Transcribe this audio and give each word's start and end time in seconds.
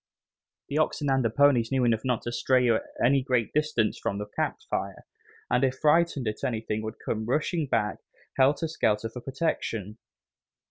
The 0.69 0.79
oxen 0.79 1.11
and 1.11 1.23
the 1.23 1.29
ponies 1.29 1.71
knew 1.71 1.85
enough 1.85 2.03
not 2.03 2.23
to 2.23 2.31
stray 2.31 2.67
any 3.05 3.21
great 3.21 3.53
distance 3.53 3.99
from 3.99 4.17
the 4.17 4.25
campfire, 4.25 5.05
and 5.47 5.63
if 5.63 5.77
frightened 5.77 6.27
at 6.27 6.43
anything 6.43 6.81
would 6.81 6.97
come 7.05 7.27
rushing 7.27 7.67
back, 7.67 7.99
helter 8.35 8.67
skelter, 8.67 9.09
for 9.09 9.21
protection. 9.21 9.99